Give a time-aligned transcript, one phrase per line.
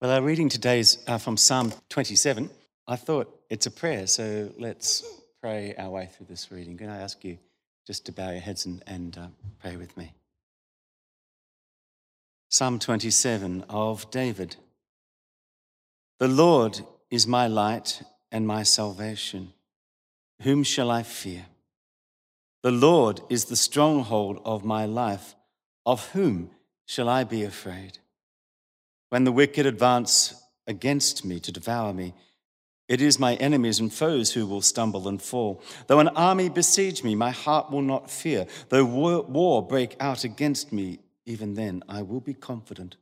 [0.00, 2.48] Well, our reading today is uh, from Psalm 27.
[2.86, 5.04] I thought it's a prayer, so let's
[5.42, 6.78] pray our way through this reading.
[6.78, 7.36] Can I ask you
[7.86, 9.26] just to bow your heads and, and uh,
[9.58, 10.14] pray with me?
[12.48, 14.56] Psalm 27 of David.
[16.18, 16.80] The Lord
[17.10, 19.52] is my light and my salvation.
[20.40, 21.44] Whom shall I fear?
[22.62, 25.34] The Lord is the stronghold of my life.
[25.84, 26.52] Of whom
[26.86, 27.98] shall I be afraid?
[29.10, 30.34] When the wicked advance
[30.66, 32.14] against me to devour me,
[32.88, 35.62] it is my enemies and foes who will stumble and fall.
[35.86, 38.46] Though an army besiege me, my heart will not fear.
[38.68, 42.96] Though war break out against me, even then I will be confident.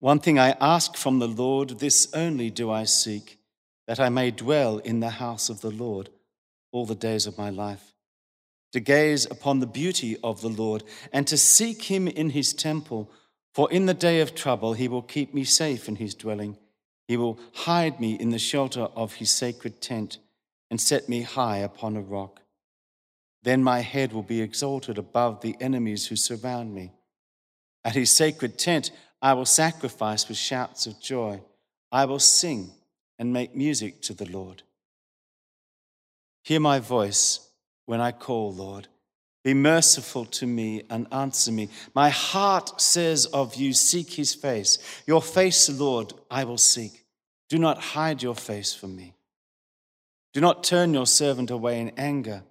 [0.00, 3.38] One thing I ask from the Lord, this only do I seek,
[3.86, 6.10] that I may dwell in the house of the Lord
[6.72, 7.94] all the days of my life,
[8.72, 13.10] to gaze upon the beauty of the Lord and to seek him in his temple.
[13.54, 16.56] For in the day of trouble, he will keep me safe in his dwelling.
[17.06, 20.18] He will hide me in the shelter of his sacred tent
[20.70, 22.40] and set me high upon a rock.
[23.42, 26.92] Then my head will be exalted above the enemies who surround me.
[27.84, 31.42] At his sacred tent, I will sacrifice with shouts of joy.
[31.90, 32.70] I will sing
[33.18, 34.62] and make music to the Lord.
[36.42, 37.48] Hear my voice
[37.86, 38.88] when I call, Lord.
[39.44, 41.68] Be merciful to me and answer me.
[41.94, 44.78] My heart says of you, Seek his face.
[45.06, 47.04] Your face, Lord, I will seek.
[47.48, 49.14] Do not hide your face from me.
[50.32, 52.44] Do not turn your servant away in anger.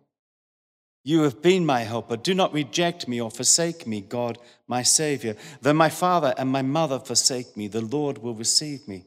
[1.04, 2.18] You have been my helper.
[2.18, 5.36] Do not reject me or forsake me, God, my Savior.
[5.62, 9.06] Though my father and my mother forsake me, the Lord will receive me.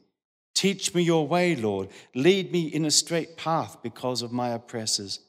[0.53, 1.89] Teach me your way, Lord.
[2.13, 5.19] Lead me in a straight path because of my oppressors.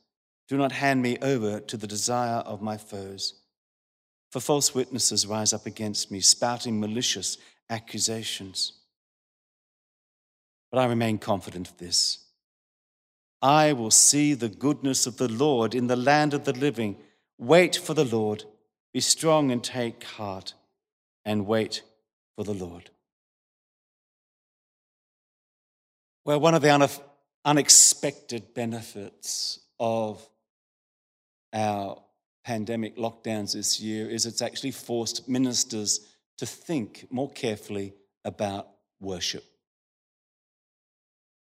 [0.48, 3.34] Do not hand me over to the desire of my foes.
[4.30, 8.72] For false witnesses rise up against me, spouting malicious accusations.
[10.70, 12.18] But I remain confident of this.
[13.42, 16.96] I will see the goodness of the Lord in the land of the living.
[17.38, 18.44] Wait for the Lord.
[18.92, 20.54] Be strong and take heart,
[21.24, 21.82] and wait
[22.34, 22.90] for the Lord.
[26.24, 27.00] Well, one of the
[27.44, 30.28] unexpected benefits of
[31.56, 32.00] our
[32.44, 36.06] pandemic lockdowns this year is it's actually forced ministers
[36.38, 37.94] to think more carefully
[38.24, 38.68] about
[39.00, 39.44] worship.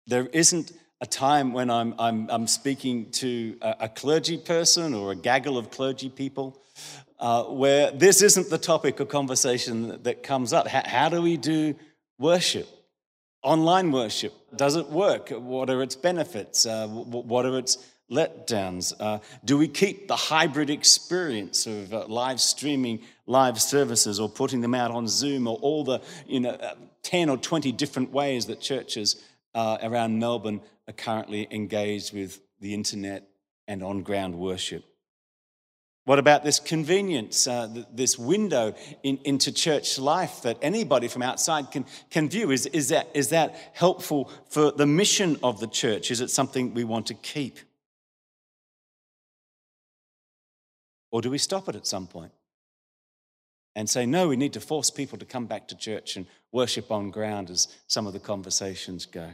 [0.08, 5.12] There isn't a time when I'm, I'm, I'm speaking to a, a, clergy person or
[5.12, 6.60] a gaggle of clergy people
[7.20, 10.68] uh, where this isn't the topic of conversation that, that comes up.
[10.68, 11.76] How, how do we do
[12.18, 12.68] worship?
[13.44, 15.30] Online worship, does it work?
[15.30, 16.66] What are its benefits?
[16.66, 17.78] Uh, what are its
[18.12, 18.94] letdowns?
[19.00, 24.62] Uh, do we keep the hybrid experience of uh, live streaming live services or putting
[24.62, 28.46] them out on Zoom or all the you know, uh, 10 or 20 different ways
[28.46, 29.22] that churches
[29.54, 33.28] uh, around Melbourne are currently engaged with the internet
[33.68, 34.84] and on ground worship.
[36.06, 41.70] What about this convenience, uh, this window in, into church life that anybody from outside
[41.70, 42.52] can, can view?
[42.52, 46.10] Is, is, that, is that helpful for the mission of the church?
[46.10, 47.60] Is it something we want to keep?
[51.18, 52.32] Or do we stop it at some point
[53.76, 56.92] and say, no, we need to force people to come back to church and worship
[56.92, 59.32] on ground as some of the conversations go?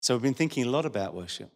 [0.00, 1.50] So we've been thinking a lot about worship.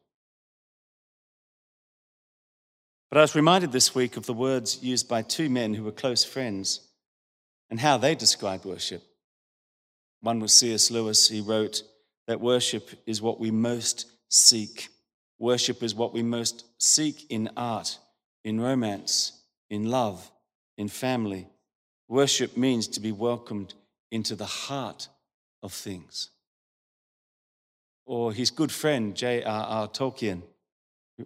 [3.09, 5.93] But I was reminded this week of the words used by two men who were
[5.93, 6.81] close friends
[7.71, 9.03] and how they described worship.
[10.21, 10.91] One was C.S.
[10.91, 11.31] Lewis.
[11.31, 11.81] He wrote
[12.27, 14.91] that worship is what we most seek.
[15.39, 17.99] Worship is what we most seek in art,
[18.45, 20.31] in romance, in love,
[20.79, 21.49] in family.
[22.09, 23.75] Worship means to be welcomed
[24.11, 25.09] into the heart
[25.63, 26.31] of things
[28.07, 29.89] or his good friend J.R.R.
[29.89, 30.43] Tolkien,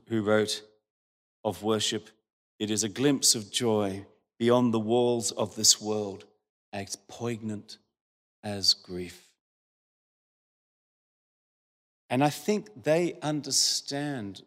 [0.09, 0.63] who wrote
[1.45, 2.09] of worship,
[2.59, 4.07] it is a glimpse of joy
[4.39, 6.25] beyond the walls of this world,
[6.73, 7.79] as poignant
[8.43, 9.30] as grief.
[12.11, 14.43] And I think they understand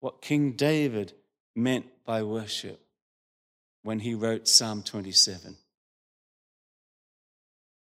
[0.00, 1.12] what King David
[1.54, 2.80] meant by worship
[3.82, 5.56] when he wrote Psalm 27.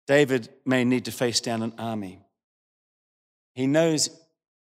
[0.09, 2.19] David may need to face down an army.
[3.55, 4.11] He knows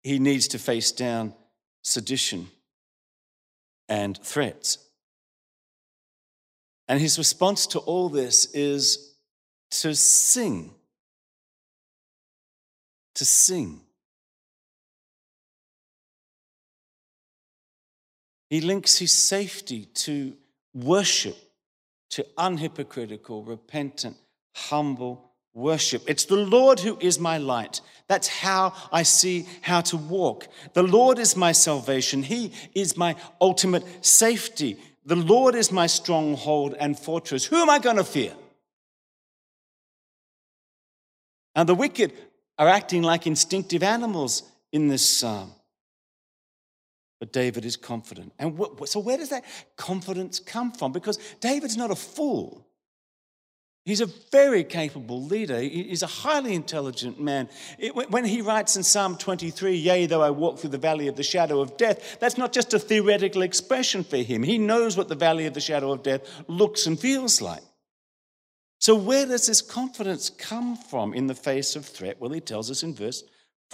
[0.04, 1.34] he needs to face down
[1.82, 2.46] sedition
[3.88, 4.78] and threats.
[6.86, 9.16] And his response to all this is
[9.70, 10.72] to sing.
[13.14, 13.80] To sing.
[18.54, 20.36] He links his safety to
[20.72, 21.36] worship,
[22.10, 24.16] to unhypocritical, repentant,
[24.54, 26.04] humble worship.
[26.06, 27.80] It's the Lord who is my light.
[28.06, 30.46] That's how I see how to walk.
[30.72, 32.22] The Lord is my salvation.
[32.22, 34.78] He is my ultimate safety.
[35.04, 37.44] The Lord is my stronghold and fortress.
[37.46, 38.34] Who am I going to fear?
[41.56, 42.12] And the wicked
[42.56, 45.50] are acting like instinctive animals in this psalm.
[47.24, 48.34] But David is confident.
[48.38, 50.92] And so, where does that confidence come from?
[50.92, 52.66] Because David's not a fool.
[53.86, 55.58] He's a very capable leader.
[55.58, 57.48] He's a highly intelligent man.
[57.94, 61.22] when he writes in Psalm 23, Yea, though I walk through the valley of the
[61.22, 64.42] shadow of death, that's not just a theoretical expression for him.
[64.42, 67.62] He knows what the valley of the shadow of death looks and feels like.
[68.80, 72.20] So, where does this confidence come from in the face of threat?
[72.20, 73.24] Well, he tells us in verse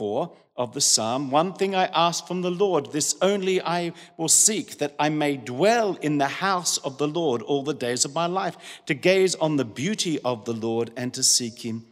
[0.00, 4.30] 4 of the psalm One thing I ask from the Lord, this only I will
[4.30, 8.14] seek, that I may dwell in the house of the Lord all the days of
[8.14, 8.56] my life,
[8.86, 11.84] to gaze on the beauty of the Lord and to seek him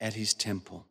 [0.00, 0.86] at his temple.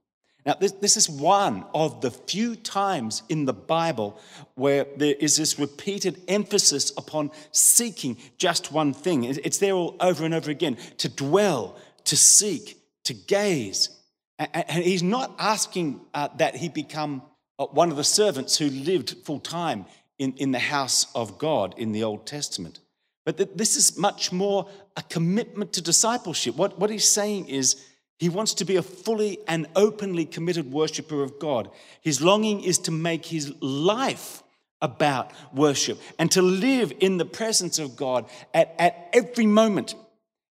[0.46, 4.18] Now, this, this is one of the few times in the Bible
[4.54, 9.26] where there is this repeated emphasis upon seeking just one thing.
[9.26, 11.76] It's there all over and over again to dwell,
[12.06, 13.90] to seek, to gaze.
[14.38, 17.22] And he's not asking uh, that he become
[17.58, 19.86] uh, one of the servants who lived full time
[20.20, 22.80] in, in the house of God in the Old Testament.
[23.26, 26.56] But that this is much more a commitment to discipleship.
[26.56, 27.84] What, what he's saying is
[28.20, 31.70] he wants to be a fully and openly committed worshiper of God.
[32.02, 34.44] His longing is to make his life
[34.82, 39.96] about worship and to live in the presence of God at, at every moment.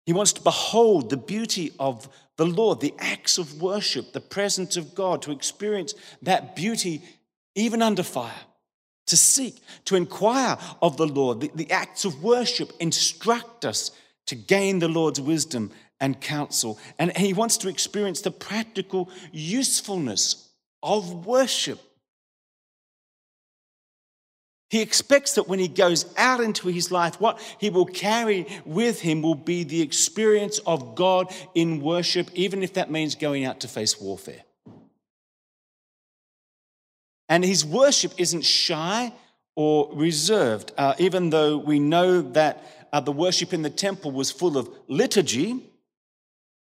[0.06, 4.76] He wants to behold the beauty of the Lord, the acts of worship, the presence
[4.76, 7.02] of God, to experience that beauty
[7.54, 8.32] even under fire,
[9.06, 11.40] to seek, to inquire of the Lord.
[11.40, 13.90] The, the acts of worship instruct us
[14.26, 15.70] to gain the Lord's wisdom
[16.00, 16.78] and counsel.
[16.98, 20.48] And he wants to experience the practical usefulness
[20.82, 21.80] of worship.
[24.72, 29.02] He expects that when he goes out into his life, what he will carry with
[29.02, 33.60] him will be the experience of God in worship, even if that means going out
[33.60, 34.44] to face warfare.
[37.28, 39.12] And his worship isn't shy
[39.56, 44.30] or reserved, uh, even though we know that uh, the worship in the temple was
[44.30, 45.70] full of liturgy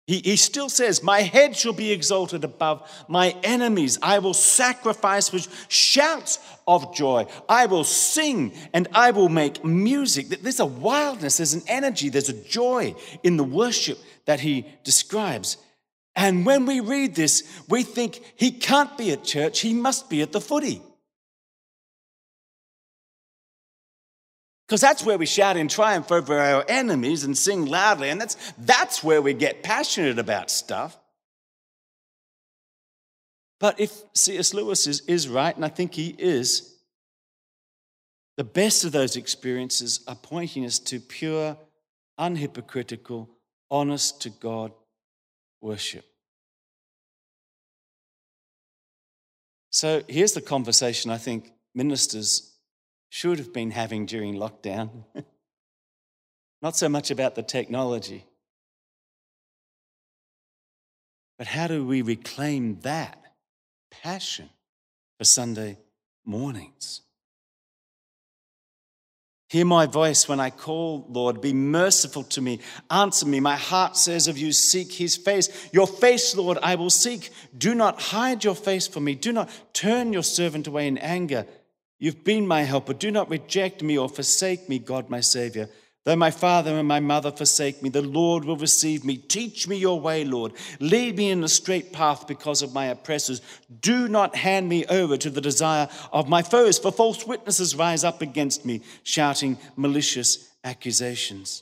[0.08, 4.00] he, he still says, My head shall be exalted above my enemies.
[4.02, 7.28] I will sacrifice with shouts of joy.
[7.48, 10.30] I will sing and I will make music.
[10.30, 15.58] There's a wildness, there's an energy, there's a joy in the worship that he describes.
[16.16, 20.22] And when we read this, we think he can't be at church, he must be
[20.22, 20.82] at the footy.
[24.72, 28.54] Because that's where we shout in triumph over our enemies and sing loudly, and that's,
[28.58, 30.98] that's where we get passionate about stuff.
[33.60, 34.54] But if C.S.
[34.54, 36.74] Lewis is, is right, and I think he is,
[38.38, 41.58] the best of those experiences are pointing us to pure,
[42.18, 43.28] unhypocritical,
[43.70, 44.72] honest to God
[45.60, 46.06] worship.
[49.70, 52.51] So here's the conversation I think ministers
[53.12, 55.04] should have been having during lockdown.
[56.62, 58.26] Not so much about the technology,
[61.38, 63.22] but how do we reclaim that
[63.92, 64.50] passion
[65.18, 65.78] for Sunday
[66.26, 67.02] mornings?
[69.50, 71.42] Hear my voice when I call, Lord.
[71.42, 72.62] Be merciful to me.
[72.90, 73.42] Answer me.
[73.42, 75.70] My heart says of you, Seek his face.
[75.74, 77.30] Your face, Lord, I will seek.
[77.58, 79.16] Do not hide your face from me.
[79.16, 81.46] Do not turn your servant away in anger.
[82.02, 82.96] You've been my helper.
[82.96, 85.70] Do not reject me or forsake me, God, my Savior.
[86.04, 89.18] Though my father and my mother forsake me, the Lord will receive me.
[89.18, 90.54] Teach me your way, Lord.
[90.80, 93.40] Lead me in the straight path because of my oppressors.
[93.82, 98.04] Do not hand me over to the desire of my foes, for false witnesses rise
[98.04, 101.62] up against me, shouting malicious accusations.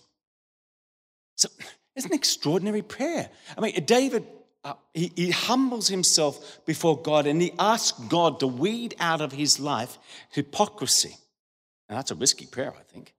[1.36, 1.50] So
[1.98, 3.29] it's an extraordinary prayer.
[3.58, 4.25] I mean, David
[4.63, 9.31] uh, he, he humbles himself before God and he asks God to weed out of
[9.31, 9.97] his life
[10.31, 11.15] hypocrisy.
[11.89, 13.13] Now, that's a risky prayer, I think.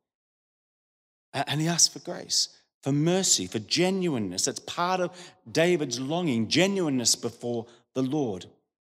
[1.33, 2.49] And he asks for grace,
[2.83, 4.45] for mercy, for genuineness.
[4.45, 5.17] That's part of
[5.51, 8.47] David's longing, genuineness before the Lord.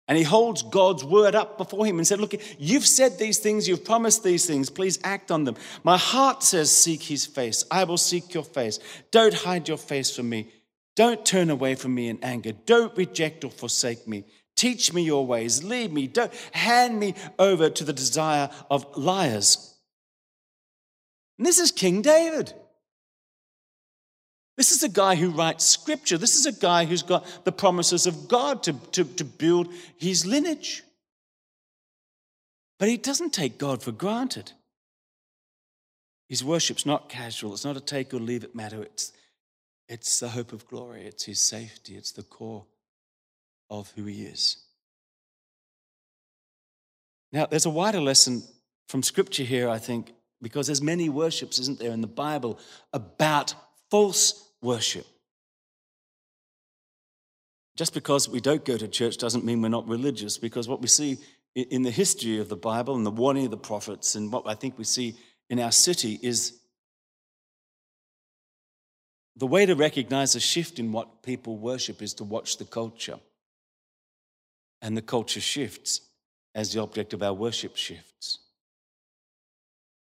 [0.09, 3.69] And he holds God's word up before him and said, Look, you've said these things,
[3.69, 5.57] you've promised these things, please act on them.
[5.85, 7.65] My heart says, Seek his face.
[7.71, 8.81] I will seek your face.
[9.11, 10.49] Don't hide your face from me.
[10.95, 12.53] Don't turn away from me in anger.
[12.53, 14.25] Don't reject or forsake me.
[14.57, 15.65] Teach me your ways.
[15.65, 16.07] Lead me.
[16.07, 19.75] Don't hand me over to the desire of liars.
[21.39, 22.53] And this is King David.
[24.57, 26.19] This is a guy who writes scripture.
[26.19, 30.27] This is a guy who's got the promises of God to, to, to build his
[30.27, 30.83] lineage.
[32.79, 34.53] But he doesn't take God for granted.
[36.29, 38.83] His worship's not casual, it's not a take or leave it matter.
[38.83, 39.13] It's,
[39.93, 42.65] it's the hope of glory, it's his safety, it's the core
[43.69, 44.57] of who he is.
[47.31, 48.43] Now, there's a wider lesson
[48.89, 52.59] from scripture here, I think, because there's many worships, isn't there, in the Bible
[52.95, 53.55] about
[53.91, 55.07] false worship.
[57.77, 60.89] Just because we don't go to church doesn't mean we're not religious, because what we
[60.89, 61.19] see
[61.55, 64.55] in the history of the Bible and the warning of the prophets, and what I
[64.55, 65.17] think we see
[65.51, 66.61] in our city is
[69.37, 73.19] the way to recognize a shift in what people worship is to watch the culture.
[74.81, 76.01] And the culture shifts
[76.55, 78.39] as the object of our worship shifts.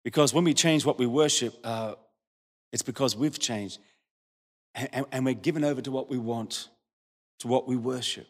[0.04, 1.94] Because when we change what we worship, uh,
[2.72, 3.78] it's because we've changed.
[4.74, 6.68] And, and we're given over to what we want,
[7.40, 8.26] to what we worship.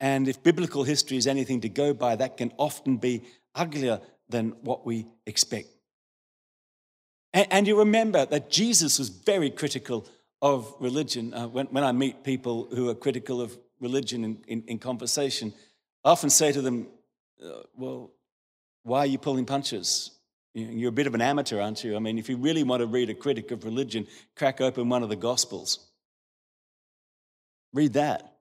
[0.00, 4.50] And if biblical history is anything to go by, that can often be uglier than
[4.62, 5.68] what we expect.
[7.32, 10.06] And, and you remember that Jesus was very critical
[10.42, 11.34] of religion.
[11.34, 15.52] Uh, when, when I meet people who are critical of religion in, in, in conversation,
[16.04, 16.86] I often say to them,
[17.44, 18.12] uh, Well,
[18.82, 20.12] why are you pulling punches?
[20.52, 21.94] You're a bit of an amateur, aren't you?
[21.94, 25.04] I mean, if you really want to read a critic of religion, crack open one
[25.04, 25.90] of the Gospels.
[27.72, 28.34] Read that.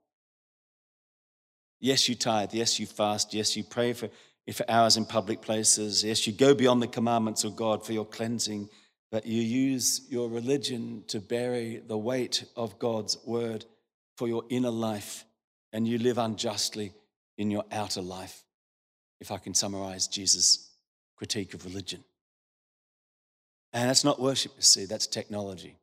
[1.79, 2.53] Yes, you tithe.
[2.53, 3.33] Yes, you fast.
[3.33, 4.09] Yes, you pray for,
[4.51, 6.03] for hours in public places.
[6.03, 8.69] Yes, you go beyond the commandments of God for your cleansing.
[9.11, 13.65] But you use your religion to bury the weight of God's word
[14.17, 15.25] for your inner life,
[15.73, 16.93] and you live unjustly
[17.37, 18.43] in your outer life
[19.19, 20.69] if I can summarize Jesus'
[21.15, 22.03] critique of religion.
[23.73, 25.77] And that's not worship, you see, that's technology.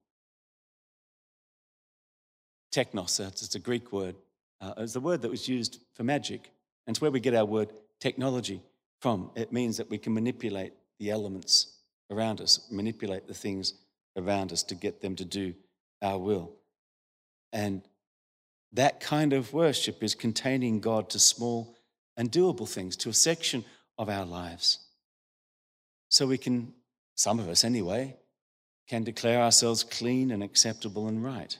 [2.73, 4.17] Technos, it's a Greek word.
[4.61, 6.51] Uh, it's the word that was used for magic.
[6.87, 8.61] And it's where we get our word technology
[9.01, 9.31] from.
[9.35, 11.76] It means that we can manipulate the elements
[12.11, 13.75] around us, manipulate the things
[14.17, 15.55] around us to get them to do
[16.03, 16.53] our will.
[17.53, 17.83] And
[18.73, 21.77] that kind of worship is containing God to small
[22.17, 23.65] and doable things to a section
[23.99, 24.79] of our lives.
[26.09, 26.73] So we can,
[27.15, 28.17] some of us anyway,
[28.89, 31.59] can declare ourselves clean and acceptable and right.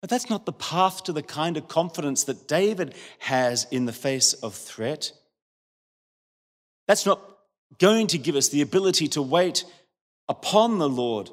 [0.00, 3.92] But that's not the path to the kind of confidence that David has in the
[3.92, 5.12] face of threat.
[6.86, 7.20] That's not
[7.78, 9.64] going to give us the ability to wait
[10.28, 11.30] upon the Lord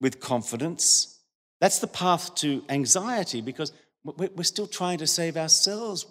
[0.00, 1.20] with confidence.
[1.60, 3.72] That's the path to anxiety because
[4.04, 6.06] we're still trying to save ourselves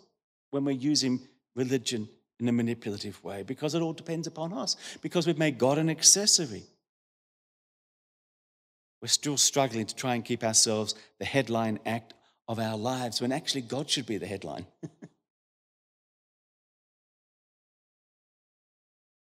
[0.52, 1.20] when we're using
[1.56, 5.78] religion in a manipulative way because it all depends upon us, because we've made God
[5.78, 6.64] an accessory.
[9.02, 12.14] We're still struggling to try and keep ourselves the headline act
[12.48, 14.66] of our lives when actually God should be the headline.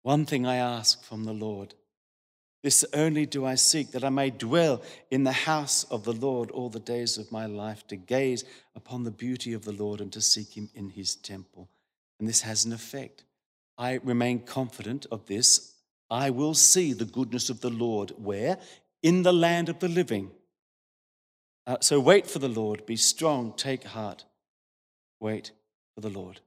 [0.08, 1.74] One thing I ask from the Lord
[2.64, 6.50] this only do I seek, that I may dwell in the house of the Lord
[6.50, 10.10] all the days of my life, to gaze upon the beauty of the Lord and
[10.14, 11.68] to seek him in his temple.
[12.22, 13.26] And this has an effect.
[13.78, 15.74] I remain confident of this.
[16.10, 18.60] I will see the goodness of the Lord where?
[19.04, 20.32] In the land of the living.
[21.66, 24.24] Uh, so wait for the Lord, be strong, take heart.
[25.20, 25.52] Wait
[25.96, 26.40] for the Lord.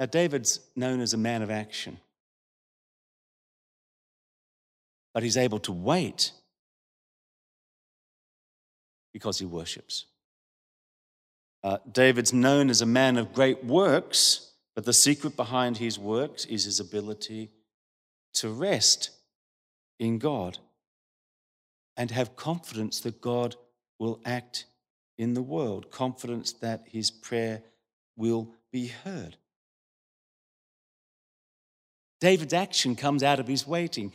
[0.00, 1.98] Now, David's known as a man of action,
[5.12, 6.32] but he's able to wait
[9.12, 10.06] because he worships.
[11.62, 16.46] Uh, David's known as a man of great works, but the secret behind his works
[16.46, 17.50] is his ability
[18.32, 19.10] to rest
[19.98, 20.56] in God
[21.98, 23.54] and have confidence that God
[23.98, 24.64] will act
[25.18, 27.62] in the world, confidence that his prayer
[28.16, 29.36] will be heard.
[32.20, 34.12] David's action comes out of his waiting,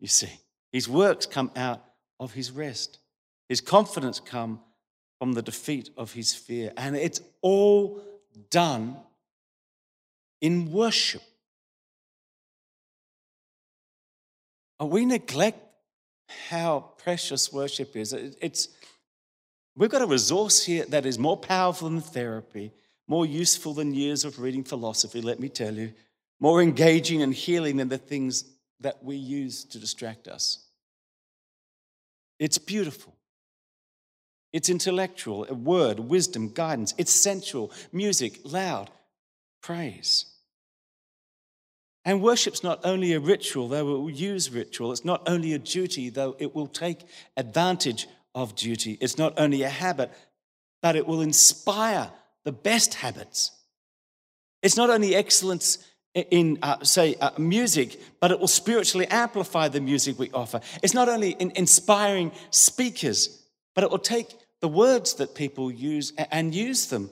[0.00, 0.32] you see.
[0.72, 1.84] His works come out
[2.18, 2.98] of his rest.
[3.48, 4.60] His confidence come
[5.18, 6.72] from the defeat of his fear.
[6.76, 8.02] And it's all
[8.50, 8.96] done
[10.40, 11.22] in worship.
[14.80, 15.58] We neglect
[16.48, 18.12] how precious worship is.
[18.12, 18.68] It's,
[19.76, 22.72] we've got a resource here that is more powerful than therapy,
[23.08, 25.92] more useful than years of reading philosophy, let me tell you
[26.40, 28.44] more engaging and healing than the things
[28.80, 30.66] that we use to distract us.
[32.38, 33.14] It's beautiful.
[34.52, 36.94] It's intellectual, a word, wisdom, guidance.
[36.98, 38.90] It's sensual, music, loud,
[39.62, 40.26] praise.
[42.04, 44.92] And worship's not only a ritual, though it will use ritual.
[44.92, 47.00] It's not only a duty, though it will take
[47.36, 48.96] advantage of duty.
[49.00, 50.12] It's not only a habit,
[50.82, 52.10] but it will inspire
[52.44, 53.50] the best habits.
[54.62, 55.78] It's not only excellence
[56.16, 60.60] in, uh, say, uh, music, but it will spiritually amplify the music we offer.
[60.82, 63.42] It's not only in inspiring speakers,
[63.74, 67.10] but it will take the words that people use and use them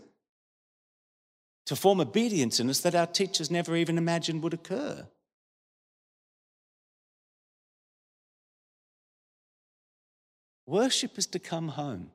[1.67, 5.07] to form obedience in us that our teachers never even imagined would occur.
[10.67, 12.11] Worship is to come home.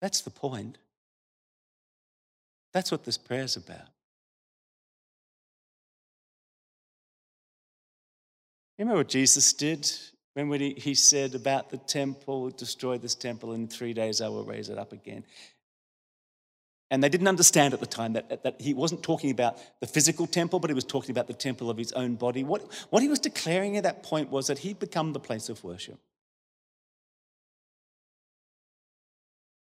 [0.00, 0.78] That's the point.
[2.74, 3.88] That's what this prayer is about.
[8.78, 9.88] Remember what Jesus did?
[10.34, 14.28] Remember he, he said about the temple, destroy this temple, and in three days I
[14.28, 15.24] will raise it up again.
[16.90, 20.26] And they didn't understand at the time that, that he wasn't talking about the physical
[20.26, 22.42] temple, but he was talking about the temple of his own body.
[22.42, 25.62] What, what he was declaring at that point was that he'd become the place of
[25.62, 25.98] worship.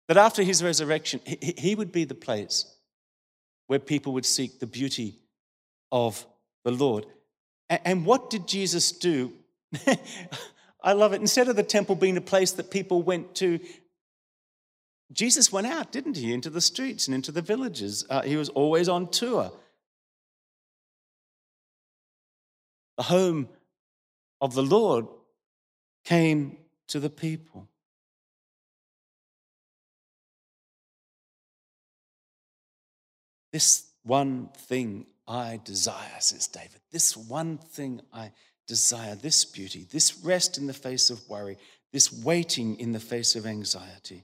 [0.08, 2.65] That after his resurrection, he, he would be the place
[3.67, 5.15] where people would seek the beauty
[5.91, 6.25] of
[6.63, 7.05] the Lord.
[7.70, 9.34] And, what did Jesus do?
[10.84, 11.22] I love it.
[11.22, 13.60] Instead of the temple being a place that people went to,
[15.12, 18.05] Jesus went out, didn't he, into the streets and into the villages.
[18.10, 19.51] Uh, he was always on tour.
[22.98, 23.50] The home
[24.41, 25.08] of the Lord
[26.03, 27.67] came to the people.
[33.53, 36.81] This one thing I desire, says David.
[36.91, 38.31] This one thing I
[38.67, 41.57] desire this beauty, this rest in the face of worry,
[41.91, 44.24] this waiting in the face of anxiety.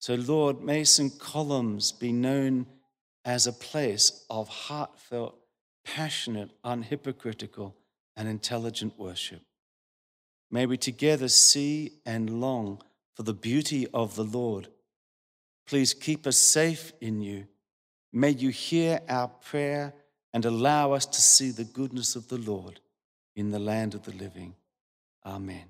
[0.00, 1.18] So, Lord, may St.
[1.18, 2.66] Columb's be known
[3.26, 5.34] as a place of heartfelt,
[5.84, 7.74] passionate, unhypocritical,
[8.16, 9.42] and intelligent worship.
[10.50, 12.80] May we together see and long
[13.14, 14.68] for the beauty of the Lord.
[15.66, 17.46] Please keep us safe in you.
[18.12, 19.94] May you hear our prayer
[20.32, 22.80] and allow us to see the goodness of the Lord
[23.36, 24.54] in the land of the living.
[25.24, 25.64] Amen.